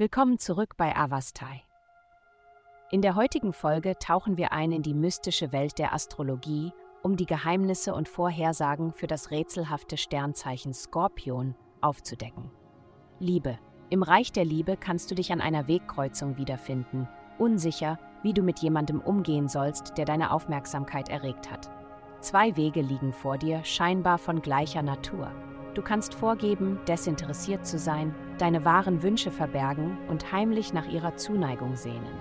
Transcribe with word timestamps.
Willkommen 0.00 0.38
zurück 0.38 0.78
bei 0.78 0.96
Avastai. 0.96 1.62
In 2.90 3.02
der 3.02 3.16
heutigen 3.16 3.52
Folge 3.52 3.98
tauchen 3.98 4.38
wir 4.38 4.50
ein 4.50 4.72
in 4.72 4.80
die 4.80 4.94
mystische 4.94 5.52
Welt 5.52 5.78
der 5.78 5.92
Astrologie, 5.92 6.72
um 7.02 7.18
die 7.18 7.26
Geheimnisse 7.26 7.94
und 7.94 8.08
Vorhersagen 8.08 8.94
für 8.94 9.06
das 9.06 9.30
rätselhafte 9.30 9.98
Sternzeichen 9.98 10.72
Skorpion 10.72 11.54
aufzudecken. 11.82 12.50
Liebe. 13.18 13.58
Im 13.90 14.02
Reich 14.02 14.32
der 14.32 14.46
Liebe 14.46 14.78
kannst 14.78 15.10
du 15.10 15.14
dich 15.14 15.32
an 15.32 15.42
einer 15.42 15.68
Wegkreuzung 15.68 16.38
wiederfinden, 16.38 17.06
unsicher, 17.36 17.98
wie 18.22 18.32
du 18.32 18.40
mit 18.40 18.60
jemandem 18.60 19.02
umgehen 19.02 19.48
sollst, 19.48 19.98
der 19.98 20.06
deine 20.06 20.30
Aufmerksamkeit 20.32 21.10
erregt 21.10 21.50
hat. 21.50 21.70
Zwei 22.20 22.56
Wege 22.56 22.80
liegen 22.80 23.12
vor 23.12 23.36
dir, 23.36 23.62
scheinbar 23.64 24.16
von 24.16 24.40
gleicher 24.40 24.80
Natur. 24.80 25.30
Du 25.80 25.86
kannst 25.86 26.12
vorgeben, 26.12 26.78
desinteressiert 26.86 27.64
zu 27.64 27.78
sein, 27.78 28.14
deine 28.36 28.66
wahren 28.66 29.02
Wünsche 29.02 29.30
verbergen 29.30 29.96
und 30.08 30.30
heimlich 30.30 30.74
nach 30.74 30.86
ihrer 30.86 31.16
Zuneigung 31.16 31.74
sehnen. 31.74 32.12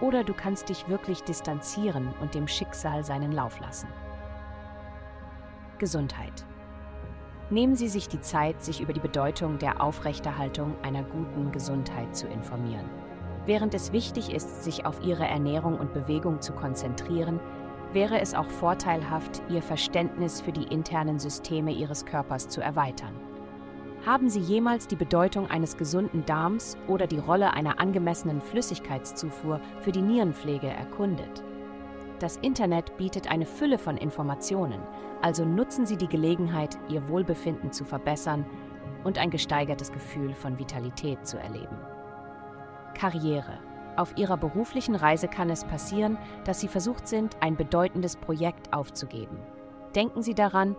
Oder 0.00 0.24
du 0.24 0.34
kannst 0.34 0.70
dich 0.70 0.88
wirklich 0.88 1.22
distanzieren 1.22 2.12
und 2.20 2.34
dem 2.34 2.48
Schicksal 2.48 3.04
seinen 3.04 3.30
Lauf 3.30 3.60
lassen. 3.60 3.86
Gesundheit. 5.78 6.44
Nehmen 7.48 7.76
Sie 7.76 7.86
sich 7.86 8.08
die 8.08 8.20
Zeit, 8.20 8.60
sich 8.60 8.80
über 8.80 8.92
die 8.92 8.98
Bedeutung 8.98 9.58
der 9.58 9.80
Aufrechterhaltung 9.80 10.74
einer 10.82 11.04
guten 11.04 11.52
Gesundheit 11.52 12.16
zu 12.16 12.26
informieren. 12.26 12.90
Während 13.44 13.72
es 13.74 13.92
wichtig 13.92 14.34
ist, 14.34 14.64
sich 14.64 14.84
auf 14.84 15.00
Ihre 15.04 15.28
Ernährung 15.28 15.78
und 15.78 15.94
Bewegung 15.94 16.40
zu 16.40 16.54
konzentrieren, 16.54 17.38
wäre 17.92 18.20
es 18.20 18.34
auch 18.34 18.48
vorteilhaft, 18.48 19.42
Ihr 19.48 19.62
Verständnis 19.62 20.40
für 20.40 20.52
die 20.52 20.64
internen 20.64 21.18
Systeme 21.18 21.72
Ihres 21.72 22.04
Körpers 22.04 22.48
zu 22.48 22.60
erweitern. 22.60 23.14
Haben 24.04 24.28
Sie 24.28 24.40
jemals 24.40 24.86
die 24.86 24.96
Bedeutung 24.96 25.48
eines 25.48 25.76
gesunden 25.76 26.24
Darms 26.26 26.76
oder 26.86 27.06
die 27.06 27.18
Rolle 27.18 27.54
einer 27.54 27.80
angemessenen 27.80 28.40
Flüssigkeitszufuhr 28.40 29.60
für 29.80 29.92
die 29.92 30.02
Nierenpflege 30.02 30.68
erkundet? 30.68 31.42
Das 32.18 32.36
Internet 32.38 32.96
bietet 32.96 33.30
eine 33.30 33.46
Fülle 33.46 33.78
von 33.78 33.96
Informationen, 33.96 34.80
also 35.22 35.44
nutzen 35.44 35.86
Sie 35.86 35.96
die 35.96 36.08
Gelegenheit, 36.08 36.78
Ihr 36.88 37.08
Wohlbefinden 37.08 37.72
zu 37.72 37.84
verbessern 37.84 38.46
und 39.04 39.18
ein 39.18 39.30
gesteigertes 39.30 39.92
Gefühl 39.92 40.34
von 40.34 40.58
Vitalität 40.58 41.26
zu 41.26 41.38
erleben. 41.38 41.76
Karriere 42.94 43.58
auf 43.98 44.16
ihrer 44.16 44.36
beruflichen 44.36 44.94
Reise 44.94 45.28
kann 45.28 45.50
es 45.50 45.64
passieren, 45.64 46.18
dass 46.44 46.60
sie 46.60 46.68
versucht 46.68 47.08
sind, 47.08 47.36
ein 47.40 47.56
bedeutendes 47.56 48.16
Projekt 48.16 48.72
aufzugeben. 48.72 49.38
Denken 49.94 50.22
Sie 50.22 50.34
daran, 50.34 50.76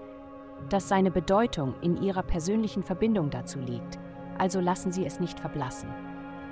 dass 0.69 0.87
seine 0.87 1.11
Bedeutung 1.11 1.73
in 1.81 2.01
Ihrer 2.01 2.23
persönlichen 2.23 2.83
Verbindung 2.83 3.29
dazu 3.29 3.59
liegt, 3.59 3.99
also 4.37 4.59
lassen 4.59 4.91
Sie 4.91 5.05
es 5.05 5.19
nicht 5.19 5.39
verblassen. 5.39 5.89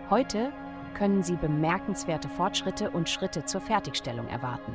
Heute 0.09 0.51
können 0.95 1.21
Sie 1.21 1.35
bemerkenswerte 1.35 2.29
Fortschritte 2.29 2.89
und 2.89 3.09
Schritte 3.09 3.45
zur 3.45 3.61
Fertigstellung 3.61 4.27
erwarten. 4.27 4.73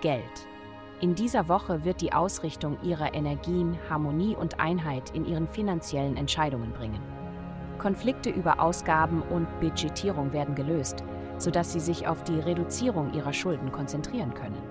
Geld. 0.00 0.48
In 1.00 1.14
dieser 1.14 1.48
Woche 1.48 1.84
wird 1.84 2.00
die 2.00 2.12
Ausrichtung 2.12 2.78
Ihrer 2.82 3.14
Energien 3.14 3.78
Harmonie 3.90 4.36
und 4.36 4.60
Einheit 4.60 5.10
in 5.10 5.26
Ihren 5.26 5.48
finanziellen 5.48 6.16
Entscheidungen 6.16 6.72
bringen. 6.72 7.23
Konflikte 7.78 8.30
über 8.30 8.60
Ausgaben 8.60 9.22
und 9.22 9.48
Budgetierung 9.60 10.32
werden 10.32 10.54
gelöst, 10.54 11.04
sodass 11.38 11.72
sie 11.72 11.80
sich 11.80 12.06
auf 12.06 12.22
die 12.24 12.38
Reduzierung 12.38 13.12
ihrer 13.12 13.32
Schulden 13.32 13.72
konzentrieren 13.72 14.34
können. 14.34 14.62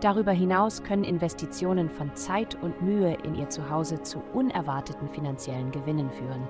Darüber 0.00 0.30
hinaus 0.30 0.84
können 0.84 1.02
Investitionen 1.02 1.90
von 1.90 2.14
Zeit 2.14 2.56
und 2.62 2.80
Mühe 2.82 3.16
in 3.24 3.34
ihr 3.34 3.48
Zuhause 3.48 4.00
zu 4.02 4.22
unerwarteten 4.32 5.08
finanziellen 5.08 5.72
Gewinnen 5.72 6.10
führen. 6.10 6.48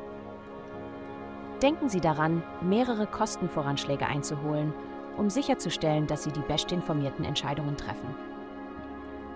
Denken 1.62 1.88
Sie 1.88 2.00
daran, 2.00 2.42
mehrere 2.60 3.06
Kostenvoranschläge 3.06 4.06
einzuholen, 4.06 4.74
um 5.16 5.30
sicherzustellen, 5.30 6.06
dass 6.06 6.24
Sie 6.24 6.30
die 6.30 6.42
bestinformierten 6.42 7.24
Entscheidungen 7.24 7.76
treffen. 7.76 8.14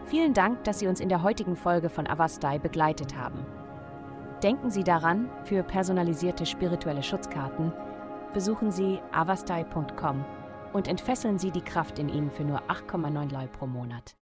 Vielen 0.06 0.34
Dank, 0.34 0.62
dass 0.64 0.78
Sie 0.78 0.86
uns 0.86 1.00
in 1.00 1.08
der 1.08 1.22
heutigen 1.22 1.56
Folge 1.56 1.88
von 1.88 2.06
Avastai 2.06 2.58
begleitet 2.58 3.16
haben. 3.16 3.44
Denken 4.42 4.70
Sie 4.70 4.82
daran, 4.82 5.30
für 5.44 5.62
personalisierte 5.62 6.46
spirituelle 6.46 7.04
Schutzkarten 7.04 7.72
besuchen 8.34 8.72
Sie 8.72 8.98
avastai.com 9.12 10.24
und 10.72 10.88
entfesseln 10.88 11.38
Sie 11.38 11.52
die 11.52 11.60
Kraft 11.60 12.00
in 12.00 12.08
Ihnen 12.08 12.30
für 12.30 12.42
nur 12.42 12.60
8,9 12.62 13.32
Leu 13.32 13.46
pro 13.46 13.68
Monat. 13.68 14.10